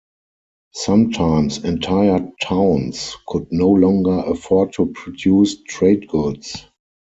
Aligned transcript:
Sometimes 0.73 1.63
entire 1.63 2.27
towns 2.41 3.15
could 3.27 3.45
no 3.51 3.69
longer 3.69 4.23
afford 4.27 4.73
to 4.73 4.87
produce 4.87 5.61
trade 5.65 6.07
goods. 6.07 6.65